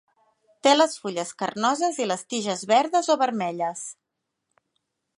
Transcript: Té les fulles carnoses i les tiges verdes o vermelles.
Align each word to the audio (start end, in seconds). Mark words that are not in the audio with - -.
Té 0.67 0.71
les 0.77 0.95
fulles 1.03 1.33
carnoses 1.41 2.01
i 2.05 2.09
les 2.13 2.25
tiges 2.33 2.65
verdes 2.75 3.13
o 3.17 3.21
vermelles. 3.27 3.89